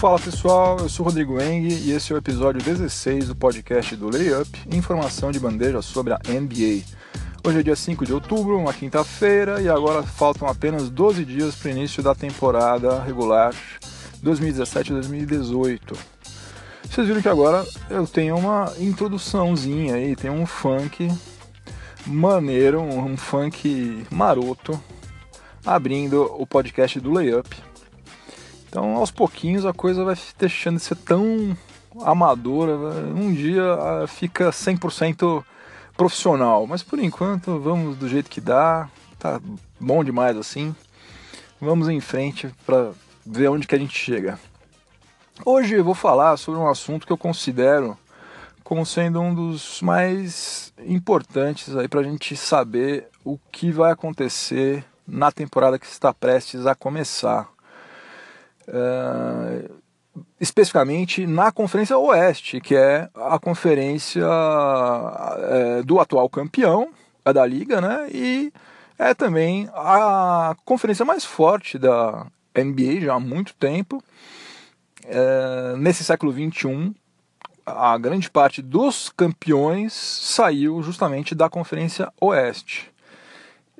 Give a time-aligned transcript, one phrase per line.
[0.00, 4.08] Fala pessoal, eu sou Rodrigo Eng e esse é o episódio 16 do podcast do
[4.08, 6.82] Layup, informação de bandeja sobre a NBA.
[7.46, 11.68] Hoje é dia 5 de outubro, uma quinta-feira, e agora faltam apenas 12 dias para
[11.68, 13.54] o início da temporada regular
[14.24, 15.78] 2017-2018.
[16.84, 21.12] Vocês viram que agora eu tenho uma introduçãozinha aí, tem um funk
[22.06, 24.82] maneiro, um funk maroto,
[25.62, 27.69] abrindo o podcast do Layup
[28.70, 31.56] então, aos pouquinhos, a coisa vai deixando de ser tão
[32.02, 32.72] amadora.
[32.72, 35.44] Um dia ah, fica 100%
[35.96, 36.68] profissional.
[36.68, 38.88] Mas por enquanto, vamos do jeito que dá.
[39.18, 39.40] Tá
[39.80, 40.72] bom demais assim.
[41.60, 42.92] Vamos em frente para
[43.26, 44.38] ver onde que a gente chega.
[45.44, 47.98] Hoje eu vou falar sobre um assunto que eu considero
[48.62, 54.84] como sendo um dos mais importantes aí para a gente saber o que vai acontecer
[55.04, 57.48] na temporada que está prestes a começar.
[58.68, 59.80] Uh,
[60.40, 64.26] especificamente na Conferência Oeste, que é a conferência
[65.38, 66.90] é, do atual campeão
[67.24, 68.08] a da liga, né?
[68.12, 68.52] E
[68.98, 74.02] é também a conferência mais forte da NBA já há muito tempo.
[75.04, 76.94] É, nesse século 21,
[77.64, 82.90] a grande parte dos campeões saiu justamente da Conferência Oeste.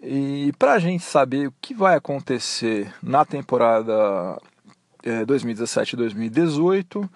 [0.03, 4.41] E para a gente saber o que vai acontecer na temporada
[5.27, 7.11] 2017 e 2018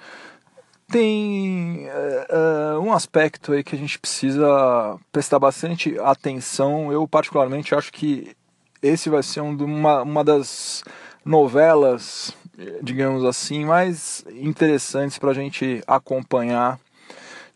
[0.89, 6.93] tem uh, um aspecto aí que a gente precisa prestar bastante atenção.
[6.93, 8.37] Eu particularmente acho que
[8.83, 10.85] esse vai ser um, uma, uma das
[11.25, 12.37] novelas,
[12.83, 16.79] digamos assim, mais interessantes para a gente acompanhar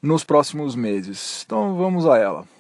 [0.00, 1.42] nos próximos meses.
[1.44, 2.57] Então vamos a ela.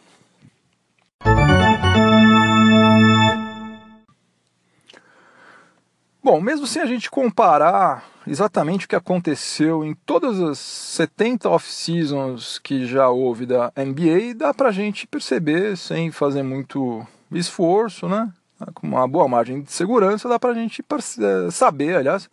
[6.30, 12.58] Bom, mesmo sem a gente comparar exatamente o que aconteceu em todas as 70 off-seasons
[12.58, 17.02] que já houve da NBA, dá pra gente perceber, sem fazer muito
[17.32, 18.30] esforço, né?
[18.74, 22.28] Com uma boa margem de segurança, dá pra gente eh, saber, aliás,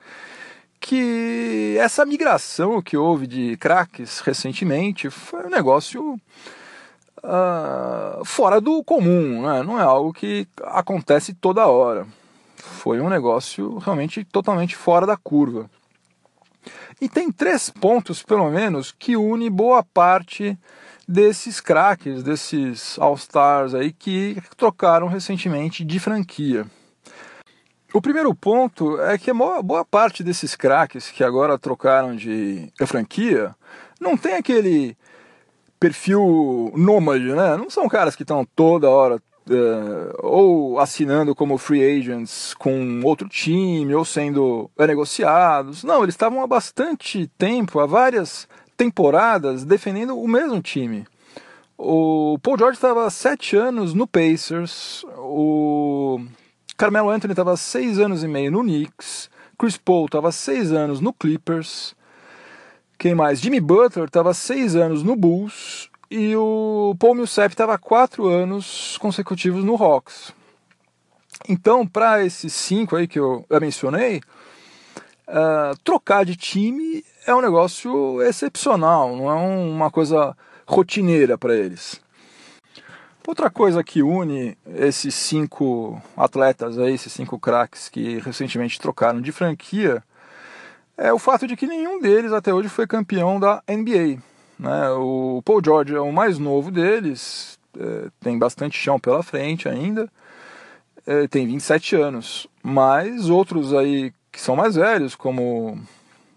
[0.77, 6.19] que essa migração que houve de craques recentemente foi um negócio
[7.23, 9.63] uh, fora do comum, né?
[9.63, 12.06] não é algo que acontece toda hora
[12.65, 15.69] foi um negócio realmente totalmente fora da curva.
[16.99, 20.57] E tem três pontos, pelo menos, que une boa parte
[21.07, 26.65] desses craques, desses All-Stars aí que trocaram recentemente de franquia.
[27.93, 33.55] O primeiro ponto é que boa parte desses craques que agora trocaram de franquia
[33.99, 34.97] não tem aquele
[35.79, 37.55] perfil nômade, né?
[37.55, 43.28] Não são caras que estão toda hora uh, ou assinando como free agents com outro
[43.29, 45.83] time, ou sendo negociados.
[45.83, 48.47] Não, eles estavam há bastante tempo, há várias
[48.78, 51.06] temporadas, defendendo o mesmo time.
[51.78, 56.22] O Paul George estava sete anos no Pacers, o
[56.77, 61.12] Carmelo Anthony estava seis anos e meio no Knicks, Chris Paul estava seis anos no
[61.12, 61.94] Clippers,
[62.97, 63.41] quem mais?
[63.41, 69.63] Jimmy Butler estava seis anos no Bulls e o Paul Millsap estava quatro anos consecutivos
[69.63, 70.33] no Hawks.
[71.47, 74.21] Então, para esses cinco aí que eu mencionei,
[75.27, 82.01] uh, trocar de time é um negócio excepcional, não é uma coisa rotineira para eles.
[83.27, 89.31] Outra coisa que une esses cinco atletas aí, esses cinco craques que recentemente trocaram de
[89.31, 90.03] franquia,
[90.95, 94.21] é o fato de que nenhum deles até hoje foi campeão da NBA.
[94.57, 94.90] Né?
[94.92, 100.10] O Paul George é o mais novo deles, é, tem bastante chão pela frente ainda,
[101.06, 102.48] é, tem 27 anos.
[102.63, 105.80] Mas outros aí que são mais velhos, como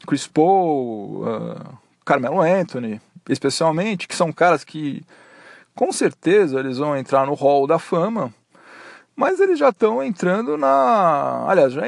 [0.07, 5.03] Chris Paul, uh, Carmelo Anthony, especialmente, que são caras que
[5.75, 8.33] com certeza eles vão entrar no hall da fama,
[9.17, 11.45] mas eles já estão entrando na.
[11.49, 11.83] Aliás, já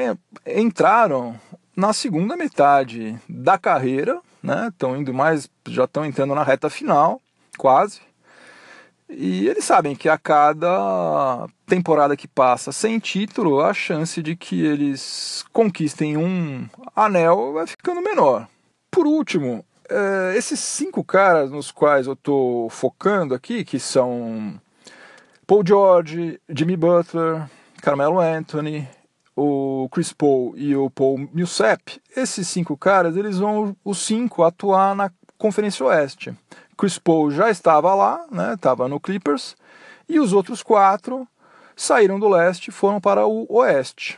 [0.45, 1.39] entraram
[1.75, 4.67] na segunda metade da carreira né?
[4.67, 7.21] Estão indo mais, já estão entrando na reta final,
[7.57, 8.01] quase.
[9.09, 14.65] E eles sabem que a cada temporada que passa sem título, a chance de que
[14.65, 18.47] eles conquistem um anel vai ficando menor.
[18.89, 24.59] Por último, é, esses cinco caras nos quais eu estou focando aqui, que são
[25.45, 27.49] Paul George, Jimmy Butler,
[27.81, 28.87] Carmelo Anthony,
[29.35, 34.95] o Chris Paul e o Paul Millsap, esses cinco caras, eles vão os cinco atuar
[34.95, 36.37] na Conferência Oeste.
[36.77, 39.55] Chris Paul já estava lá, né, estava no Clippers,
[40.07, 41.27] e os outros quatro
[41.75, 44.17] saíram do leste e foram para o oeste.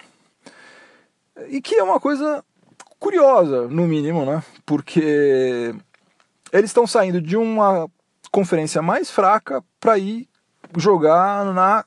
[1.49, 2.43] E que é uma coisa
[2.99, 4.43] curiosa, no mínimo, né?
[4.65, 5.75] Porque
[6.51, 7.89] eles estão saindo de uma
[8.31, 10.27] conferência mais fraca para ir
[10.77, 11.85] jogar na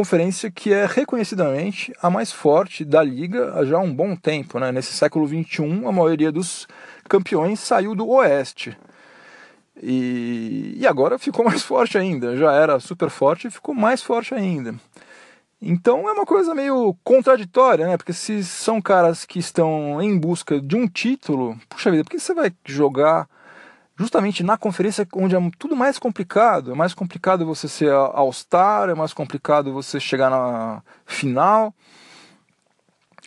[0.00, 4.58] conferência que é reconhecidamente a mais forte da liga há já um bom tempo.
[4.58, 4.72] Né?
[4.72, 6.66] Nesse século XXI, a maioria dos
[7.06, 8.74] campeões saiu do Oeste.
[9.82, 12.34] E, e agora ficou mais forte ainda.
[12.34, 14.74] Já era super forte e ficou mais forte ainda.
[15.60, 17.98] Então é uma coisa meio contraditória, né?
[17.98, 22.18] Porque se são caras que estão em busca de um título, puxa vida, por que
[22.18, 23.28] você vai jogar
[24.00, 26.72] justamente na conferência onde é tudo mais complicado?
[26.72, 31.74] É mais complicado você ser All-Star, é mais complicado você chegar na final.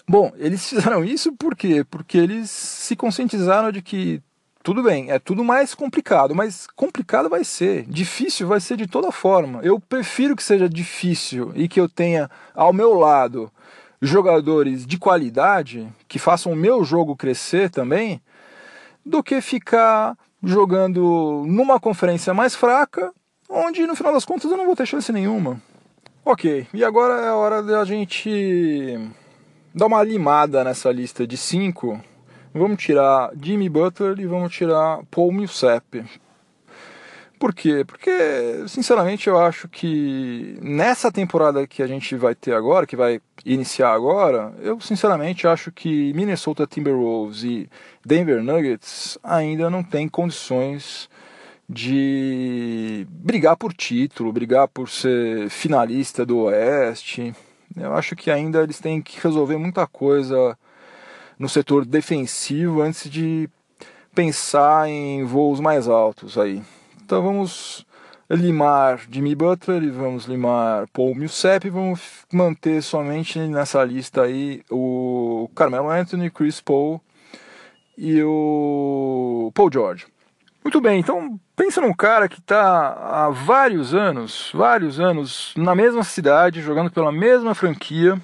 [0.09, 1.85] Bom, eles fizeram isso por quê?
[1.87, 4.19] Porque eles se conscientizaram de que
[4.63, 9.11] tudo bem, é tudo mais complicado, mas complicado vai ser, difícil vai ser de toda
[9.11, 9.59] forma.
[9.61, 13.51] Eu prefiro que seja difícil e que eu tenha ao meu lado
[14.01, 18.19] jogadores de qualidade que façam o meu jogo crescer também,
[19.05, 23.13] do que ficar jogando numa conferência mais fraca,
[23.49, 25.61] onde no final das contas eu não vou ter chance nenhuma.
[26.25, 28.99] Ok, e agora é a hora da gente
[29.73, 31.99] dar uma limada nessa lista de cinco
[32.55, 36.05] Vamos tirar Jimmy Butler e vamos tirar Paul Millsap.
[37.43, 37.83] Por quê?
[37.85, 38.09] Porque,
[38.69, 43.91] sinceramente, eu acho que nessa temporada que a gente vai ter agora, que vai iniciar
[43.91, 47.69] agora, eu sinceramente acho que Minnesota Timberwolves e
[48.05, 51.09] Denver Nuggets ainda não têm condições
[51.67, 57.35] de brigar por título, brigar por ser finalista do Oeste.
[57.75, 60.57] Eu acho que ainda eles têm que resolver muita coisa
[61.37, 63.49] no setor defensivo antes de
[64.15, 66.63] pensar em voos mais altos aí.
[67.05, 67.85] Então vamos
[68.29, 74.63] limar Jimmy Butler e vamos limar Paul Millsap e vamos manter somente nessa lista aí
[74.71, 77.01] o Carmelo Anthony, Chris Paul
[77.97, 80.07] e o Paul George.
[80.63, 86.03] Muito bem, então pensa num cara que está há vários anos, vários anos na mesma
[86.03, 88.19] cidade, jogando pela mesma franquia,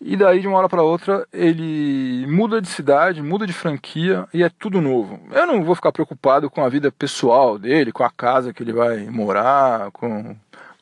[0.00, 4.44] e daí, de uma hora para outra, ele muda de cidade, muda de franquia e
[4.44, 5.18] é tudo novo.
[5.32, 8.72] Eu não vou ficar preocupado com a vida pessoal dele, com a casa que ele
[8.72, 10.36] vai morar, com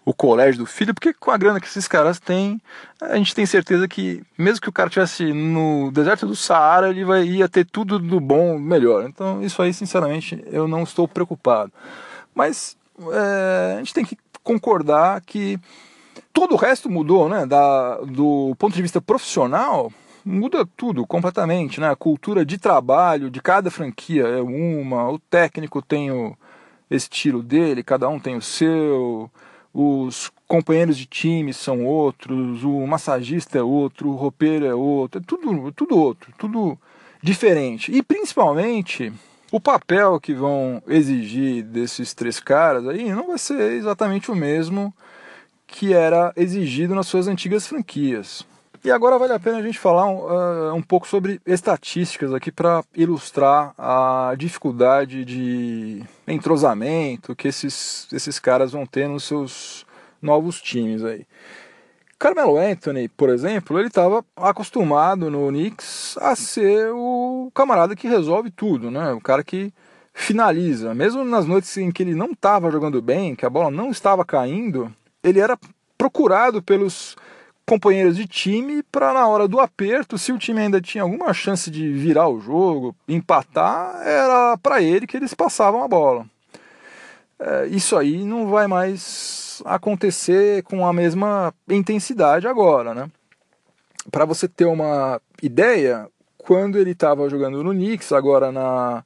[0.04, 2.60] o colégio do filho, porque com a grana que esses caras têm,
[3.00, 7.04] a gente tem certeza que, mesmo que o cara estivesse no deserto do Saara, ele
[7.04, 9.08] vai, ia ter tudo do bom, melhor.
[9.08, 11.72] Então, isso aí, sinceramente, eu não estou preocupado.
[12.34, 12.76] Mas
[13.12, 15.58] é, a gente tem que concordar que
[16.36, 17.46] todo o resto mudou, né?
[17.46, 19.90] Da, do ponto de vista profissional,
[20.22, 21.90] muda tudo completamente, né?
[21.90, 26.36] A cultura de trabalho de cada franquia é uma, o técnico tem o
[26.90, 29.30] estilo dele, cada um tem o seu,
[29.72, 35.24] os companheiros de time são outros, o massagista é outro, o roupeiro é outro, é
[35.26, 36.78] tudo, tudo outro, tudo
[37.22, 37.90] diferente.
[37.90, 39.10] E principalmente
[39.50, 44.92] o papel que vão exigir desses três caras aí não vai ser exatamente o mesmo
[45.66, 48.46] que era exigido nas suas antigas franquias.
[48.84, 52.52] E agora vale a pena a gente falar um, uh, um pouco sobre estatísticas aqui
[52.52, 59.84] para ilustrar a dificuldade de entrosamento que esses, esses caras vão ter nos seus
[60.22, 61.26] novos times aí.
[62.18, 68.50] Carmelo Anthony, por exemplo, ele estava acostumado no Knicks a ser o camarada que resolve
[68.50, 69.12] tudo, né?
[69.12, 69.72] O cara que
[70.14, 70.94] finaliza.
[70.94, 74.24] Mesmo nas noites em que ele não estava jogando bem, que a bola não estava
[74.24, 74.90] caindo,
[75.26, 75.58] ele era
[75.98, 77.16] procurado pelos
[77.66, 81.68] companheiros de time para na hora do aperto, se o time ainda tinha alguma chance
[81.68, 86.24] de virar o jogo, empatar, era para ele que eles passavam a bola.
[87.38, 93.10] É, isso aí não vai mais acontecer com a mesma intensidade agora, né?
[94.12, 99.04] Para você ter uma ideia, quando ele estava jogando no Knicks, agora na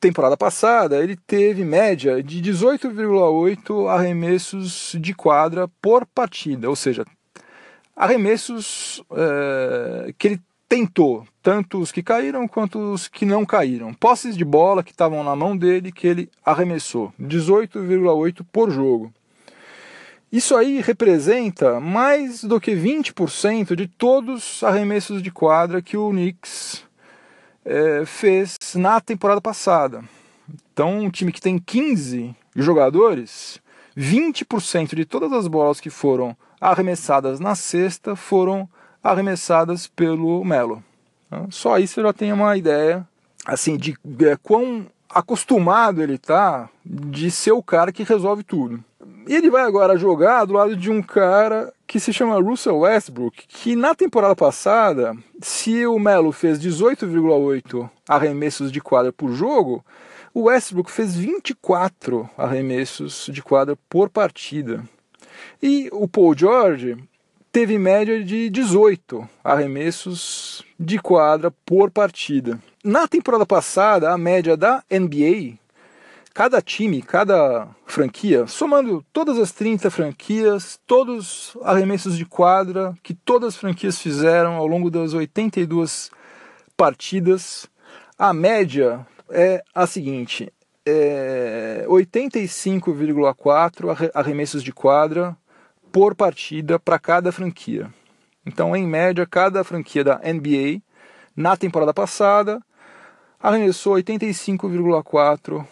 [0.00, 7.04] temporada passada, ele teve média de 18,8 arremessos de quadra por partida, ou seja,
[7.96, 13.94] arremessos é, que ele tentou, tanto os que caíram quanto os que não caíram.
[13.94, 19.12] Posses de bola que estavam na mão dele que ele arremessou, 18,8 por jogo.
[20.30, 26.10] Isso aí representa mais do que 20% de todos os arremessos de quadra que o
[26.10, 26.86] Knicks
[27.68, 30.02] é, fez na temporada passada.
[30.72, 33.60] Então, um time que tem 15 jogadores,
[33.96, 38.68] 20% de todas as bolas que foram arremessadas na sexta foram
[39.04, 40.82] arremessadas pelo Melo.
[41.50, 43.06] Só aí você já tem uma ideia
[43.44, 48.82] assim de é, quão acostumado ele está de ser o cara que resolve tudo.
[49.26, 53.44] E ele vai agora jogar do lado de um cara que se chama Russell Westbrook,
[53.46, 59.84] que na temporada passada, se o Melo fez 18,8 arremessos de quadra por jogo,
[60.32, 64.82] o Westbrook fez 24 arremessos de quadra por partida.
[65.62, 66.96] E o Paul George
[67.52, 72.58] teve média de 18 arremessos de quadra por partida.
[72.88, 75.58] Na temporada passada, a média da NBA,
[76.32, 83.12] cada time, cada franquia, somando todas as 30 franquias, todos os arremessos de quadra que
[83.12, 86.10] todas as franquias fizeram ao longo das 82
[86.78, 87.68] partidas,
[88.18, 90.50] a média é a seguinte:
[90.86, 95.36] é 85,4 arremessos de quadra
[95.92, 97.92] por partida para cada franquia.
[98.46, 100.80] Então, em média, cada franquia da NBA,
[101.36, 102.62] na temporada passada,
[103.40, 105.66] arremessou 85,4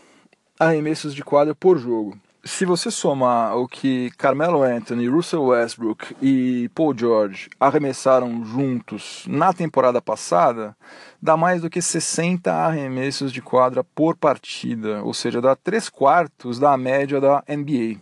[0.59, 2.19] arremessos de quadra por jogo.
[2.45, 9.53] Se você somar o que Carmelo Anthony, Russell Westbrook e Paul George arremessaram juntos na
[9.53, 10.77] temporada passada,
[11.21, 16.61] dá mais do que 60 arremessos de quadra por partida, ou seja, dá 3 quartos
[16.61, 18.01] da média da NBA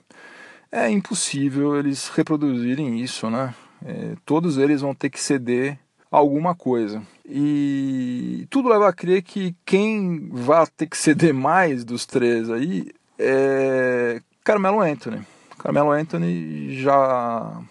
[0.75, 3.54] é impossível eles reproduzirem isso, né?
[3.85, 5.78] É, todos eles vão ter que ceder
[6.11, 7.00] alguma coisa.
[7.26, 12.90] E tudo leva a crer que quem vai ter que ceder mais dos três aí
[13.19, 15.26] é Carmelo Anthony.
[15.59, 17.62] Carmelo Anthony já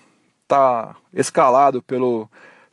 [0.41, 2.27] está escalado pelo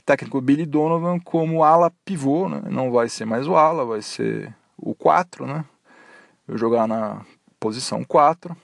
[0.06, 2.62] técnico Billy Donovan como ala pivô, né?
[2.70, 5.64] não vai ser mais o ala, vai ser o 4, né?
[6.49, 7.20] Eu jogar na
[7.60, 8.56] posição 4.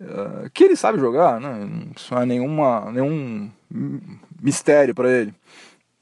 [0.00, 1.68] Uh, que ele sabe jogar, né?
[1.94, 3.50] Isso não é nenhuma, nenhum
[4.40, 5.34] mistério para ele.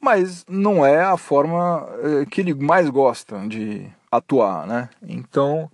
[0.04, 4.90] Mas não é a forma uh, que ele mais gosta de atuar, né?
[5.08, 5.70] Então,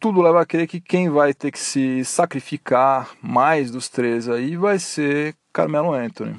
[0.00, 4.56] tudo leva a crer que quem vai ter que se sacrificar mais dos três aí
[4.56, 6.34] vai ser Carmelo Anthony.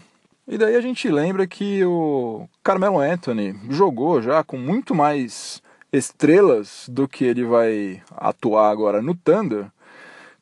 [0.45, 6.85] E daí a gente lembra que o Carmelo Anthony jogou já com muito mais estrelas
[6.89, 9.67] do que ele vai atuar agora no Thunder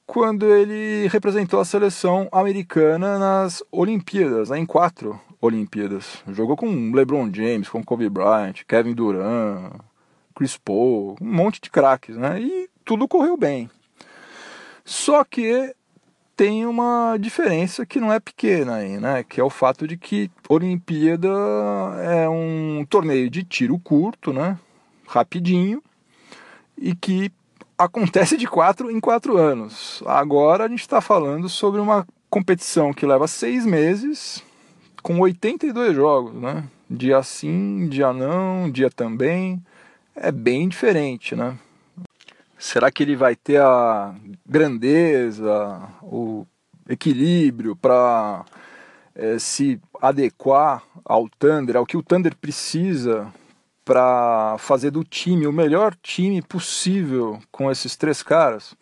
[0.07, 6.23] quando ele representou a seleção americana nas Olimpíadas, né, em quatro Olimpíadas.
[6.29, 9.73] Jogou com LeBron James, com Kobe Bryant, Kevin Durant,
[10.33, 12.39] Chris Paul, um monte de craques, né?
[12.41, 13.69] E tudo correu bem.
[14.85, 15.75] Só que
[16.35, 19.21] tem uma diferença que não é pequena aí, né?
[19.23, 21.29] Que é o fato de que Olimpíada
[22.01, 24.57] é um torneio de tiro curto, né?
[25.05, 25.83] Rapidinho
[26.77, 27.29] e que
[27.77, 30.01] acontece de quatro em quatro anos.
[30.05, 34.41] Agora a gente está falando sobre uma competição que leva seis meses,
[35.03, 36.63] com 82 jogos, né?
[36.89, 39.61] Dia sim, dia não, dia também.
[40.15, 41.57] É bem diferente, né?
[42.57, 46.47] Será que ele vai ter a grandeza, o
[46.87, 48.45] equilíbrio para
[49.13, 53.31] é, se adequar ao Thunder, ao que o Thunder precisa
[53.83, 58.73] para fazer do time o melhor time possível com esses três caras.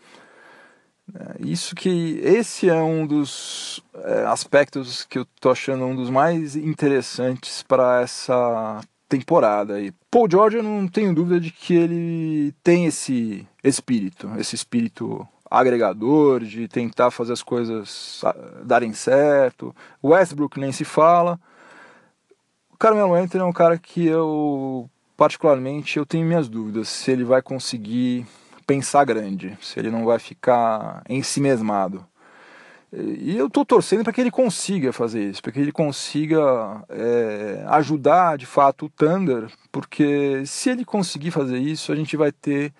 [1.13, 6.09] É, isso que esse é um dos é, aspectos que eu tô achando um dos
[6.09, 9.81] mais interessantes para essa temporada.
[9.81, 15.27] E Paul George eu não tenho dúvida de que ele tem esse espírito, esse espírito
[15.49, 18.21] agregador de tentar fazer as coisas
[18.63, 19.75] darem certo.
[20.01, 21.37] Westbrook nem se fala.
[22.79, 27.41] Carmelo Anthony é um cara que eu, particularmente, eu tenho minhas dúvidas se ele vai
[27.41, 28.25] conseguir
[28.71, 32.05] pensar grande, se ele não vai ficar em si mesmado.
[32.93, 37.65] E eu estou torcendo para que ele consiga fazer isso, para que ele consiga é,
[37.67, 42.73] ajudar de fato o Thunder, porque se ele conseguir fazer isso, a gente vai ter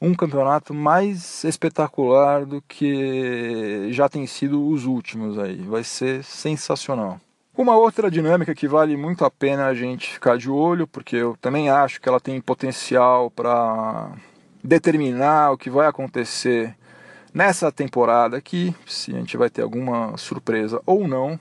[0.00, 5.62] um campeonato mais espetacular do que já tem sido os últimos aí.
[5.62, 7.20] Vai ser sensacional.
[7.56, 11.36] Uma outra dinâmica que vale muito a pena a gente ficar de olho, porque eu
[11.40, 14.12] também acho que ela tem potencial para
[14.66, 16.74] determinar o que vai acontecer
[17.32, 21.38] nessa temporada aqui, se a gente vai ter alguma surpresa ou não,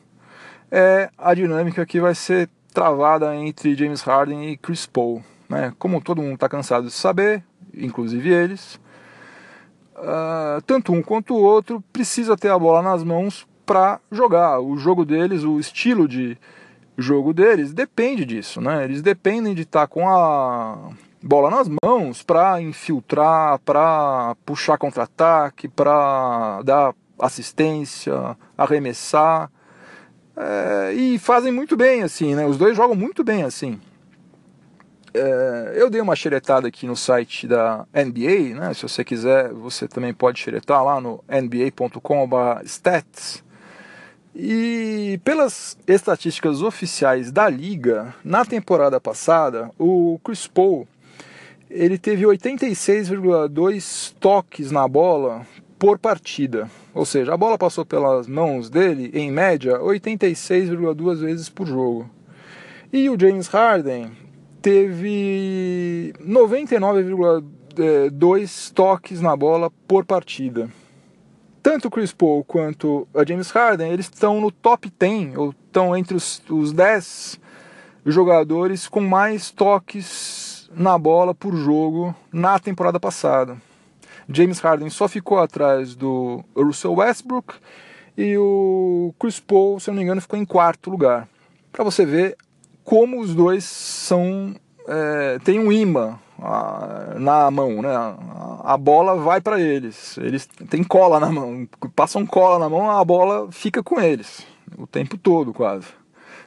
[0.72, 5.24] é a dinâmica que vai ser travada entre James Harden e Chris Paul.
[5.48, 5.74] Né?
[5.80, 8.76] Como todo mundo está cansado de saber, inclusive eles,
[9.96, 14.60] uh, tanto um quanto o outro precisa ter a bola nas mãos para jogar.
[14.60, 16.38] O jogo deles, o estilo de
[16.98, 18.84] jogo deles depende disso, né?
[18.84, 20.92] Eles dependem de estar tá com a
[21.26, 29.50] bola nas mãos para infiltrar, para puxar contra-ataque, para dar assistência, arremessar.
[30.38, 32.46] É, e fazem muito bem assim, né?
[32.46, 33.82] Os dois jogam muito bem assim.
[35.16, 38.72] É, eu dei uma xeretada aqui no site da NBA, né?
[38.76, 43.44] Se você quiser, você também pode xeretar lá no nba.com/stats.
[44.36, 50.88] E pelas estatísticas oficiais da liga, na temporada passada, o Chris Paul
[51.70, 55.46] ele teve 86,2 toques na bola
[55.78, 56.72] por partida.
[56.94, 62.10] Ou seja, a bola passou pelas mãos dele, em média, 86,2 vezes por jogo.
[62.94, 64.12] E o James Harden
[64.62, 70.70] teve 99,2 toques na bola por partida.
[71.62, 75.98] Tanto o Chris Paul quanto a James Harden, eles estão no top 10, ou estão
[75.98, 77.42] entre os, os 10
[78.06, 83.58] jogadores com mais toques na bola por jogo na temporada passada.
[84.28, 87.56] James Harden só ficou atrás do Russell Westbrook
[88.18, 91.28] e o Chris Paul, se não me engano, ficou em quarto lugar.
[91.72, 92.38] Para você ver
[92.84, 94.56] como os dois são
[94.88, 96.20] é, tem um imã
[97.18, 97.90] na mão, né?
[98.64, 100.18] A bola vai para eles.
[100.18, 104.46] Eles têm cola na mão, passam cola na mão, a bola fica com eles
[104.78, 105.88] o tempo todo, quase.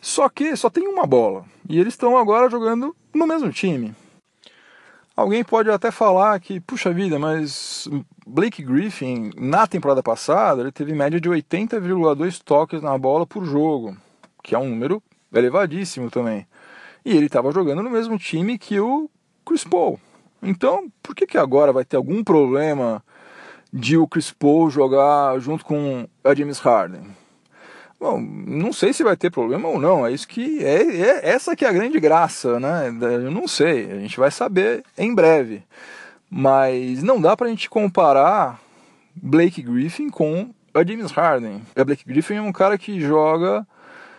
[0.01, 3.95] Só que só tem uma bola e eles estão agora jogando no mesmo time.
[5.19, 7.89] Alguém pode até falar que, puxa vida, mas
[8.25, 13.97] Blake Griffin, na temporada passada, ele teve média de 80,2 toques na bola por jogo,
[14.45, 15.03] que é um número
[15.35, 16.47] elevadíssimo também.
[17.05, 19.11] E ele estava jogando no mesmo time que o
[19.45, 19.99] Chris Paul.
[20.41, 23.05] Então, por que, que agora vai ter algum problema
[23.73, 27.11] de o Chris Paul jogar junto com a James Harden?
[28.01, 30.07] Bom, não sei se vai ter problema ou não.
[30.07, 32.89] É isso que é, é essa que é a grande graça, né?
[32.89, 33.91] Eu não sei.
[33.91, 35.63] A gente vai saber em breve.
[36.31, 38.61] Mas não dá pra gente comparar
[39.17, 41.63] Blake Griffin com a James Harden.
[41.75, 43.67] A Blake Griffin é um cara que joga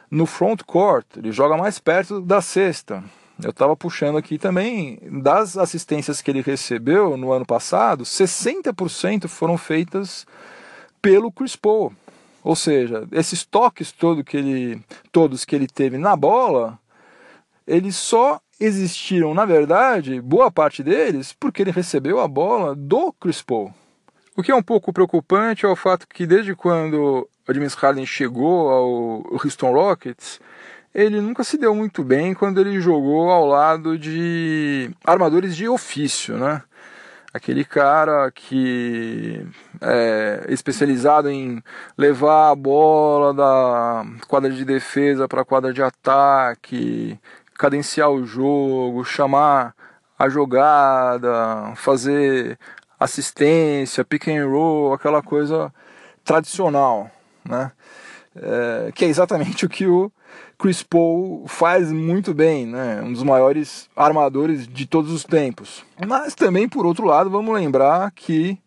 [0.10, 3.04] no front court, ele joga mais perto da cesta.
[3.42, 9.58] Eu estava puxando aqui também das assistências que ele recebeu no ano passado, 60% foram
[9.58, 10.26] feitas
[11.02, 11.94] pelo Chris Paul.
[12.44, 16.80] Ou seja, esses toques todo que ele, todos que ele teve na bola,
[17.68, 23.42] eles só existiram, na verdade, boa parte deles, porque ele recebeu a bola do Chris
[23.42, 23.74] Paul.
[24.36, 28.06] O que é um pouco preocupante é o fato que desde quando o James Harden
[28.06, 30.40] chegou ao Houston Rockets,
[30.94, 36.38] ele nunca se deu muito bem quando ele jogou ao lado de armadores de ofício,
[36.38, 36.64] né?
[37.34, 39.46] Aquele cara que
[39.82, 41.64] é especializado em
[41.98, 47.20] levar a bola da quadra de defesa para a quadra de ataque,
[47.56, 49.76] cadenciar o jogo, chamar
[50.18, 52.58] a jogada, fazer
[53.00, 55.74] assistência, pick and roll, aquela coisa
[56.24, 57.10] tradicional,
[57.46, 57.72] né?
[58.36, 60.12] É, que é exatamente o que o
[60.60, 63.02] Chris Paul faz muito bem, né?
[63.02, 65.86] Um dos maiores armadores de todos os tempos.
[66.06, 68.60] Mas também, por outro lado, vamos lembrar que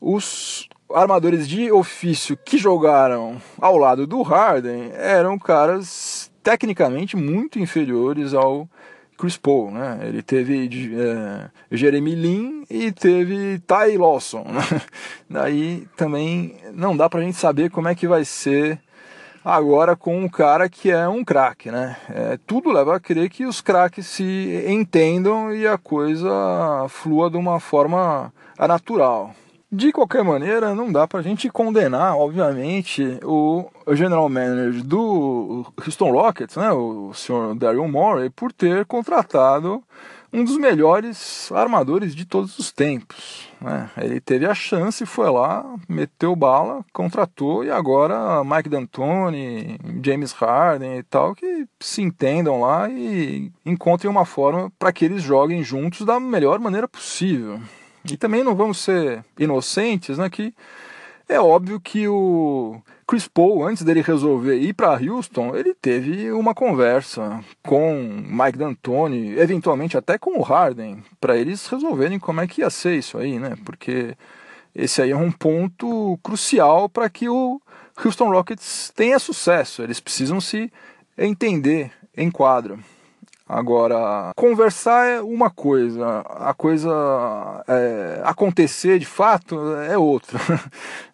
[0.00, 8.32] os armadores de ofício que jogaram ao lado do Harden eram caras tecnicamente muito inferiores
[8.32, 8.66] ao
[9.18, 10.00] Chris Paul, né?
[10.02, 14.44] Ele teve é, Jeremy Lin e teve Ty Lawson.
[14.44, 14.80] Né?
[15.28, 18.80] Daí também não dá pra gente saber como é que vai ser
[19.44, 21.96] agora com um cara que é um craque, né?
[22.08, 27.36] É, tudo leva a crer que os craques se entendam e a coisa flua de
[27.36, 29.34] uma forma natural.
[29.70, 36.56] De qualquer maneira, não dá pra gente condenar, obviamente, o general manager do Houston Rockets,
[36.56, 39.82] né, o senhor Daryl Morey, por ter contratado
[40.34, 43.48] um dos melhores armadores de todos os tempos.
[43.60, 43.88] Né?
[43.96, 50.98] Ele teve a chance, foi lá, meteu bala, contratou e agora Mike D'Antoni, James Harden
[50.98, 56.04] e tal, que se entendam lá e encontrem uma forma para que eles joguem juntos
[56.04, 57.60] da melhor maneira possível.
[58.10, 60.28] E também não vamos ser inocentes, né?
[60.28, 60.52] Que
[61.28, 66.54] é óbvio que o Chris Paul, antes dele resolver ir para Houston, ele teve uma
[66.54, 67.94] conversa com
[68.26, 72.96] Mike D'Antoni, eventualmente até com o Harden, para eles resolverem como é que ia ser
[72.96, 73.56] isso aí, né?
[73.64, 74.16] Porque
[74.74, 77.60] esse aí é um ponto crucial para que o
[78.02, 79.82] Houston Rockets tenha sucesso.
[79.82, 80.72] Eles precisam se
[81.16, 82.78] entender em quadro.
[83.46, 86.90] Agora, conversar é uma coisa, a coisa
[87.68, 90.38] é, acontecer de fato é outra.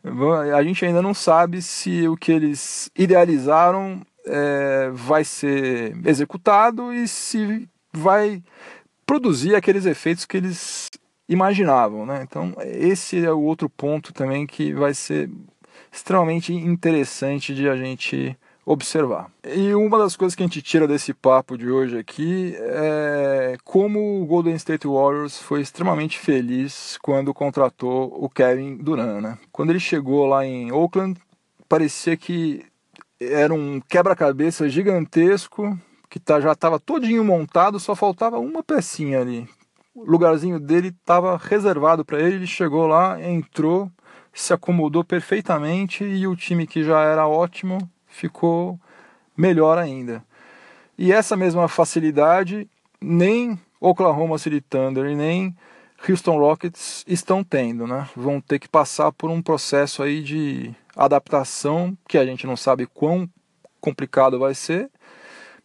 [0.57, 7.09] a gente ainda não sabe se o que eles idealizaram é, vai ser executado e
[7.09, 8.41] se vai
[9.05, 10.89] produzir aqueles efeitos que eles
[11.29, 12.07] imaginavam.
[12.07, 12.23] Né?
[12.23, 15.29] Então, esse é o outro ponto também que vai ser
[15.91, 19.31] extremamente interessante de a gente observar.
[19.45, 24.23] E uma das coisas que a gente tira desse papo de hoje aqui é como
[24.23, 29.23] o Golden State Warriors foi extremamente feliz quando contratou o Kevin Durant.
[29.23, 29.39] Né?
[29.51, 31.19] Quando ele chegou lá em Oakland,
[31.69, 32.65] parecia que
[33.21, 39.49] era um quebra-cabeça gigantesco que tá, já estava todinho montado, só faltava uma pecinha ali.
[39.95, 43.91] O lugarzinho dele estava reservado para ele, ele chegou lá, entrou,
[44.33, 47.79] se acomodou perfeitamente e o time que já era ótimo
[48.11, 48.79] ficou
[49.37, 50.23] melhor ainda.
[50.99, 52.69] E essa mesma facilidade
[53.01, 55.57] nem Oklahoma City Thunder e nem
[56.07, 58.09] Houston Rockets estão tendo, né?
[58.15, 62.87] Vão ter que passar por um processo aí de adaptação que a gente não sabe
[62.87, 63.29] quão
[63.81, 64.91] complicado vai ser,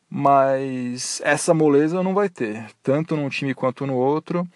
[0.10, 4.48] mas essa moleza não vai ter, tanto num time quanto no outro.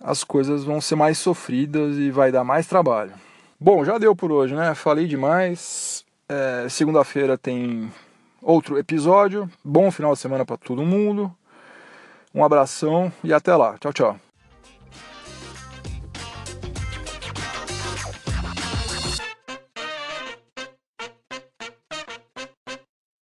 [0.00, 3.12] As coisas vão ser mais sofridas e vai dar mais trabalho.
[3.58, 4.74] Bom, já deu por hoje, né?
[4.74, 6.03] Falei demais.
[6.28, 7.92] É, Segunda-feira tem
[8.40, 9.50] outro episódio.
[9.62, 11.34] Bom final de semana para todo mundo.
[12.34, 13.76] Um abração e até lá.
[13.78, 14.20] Tchau, tchau.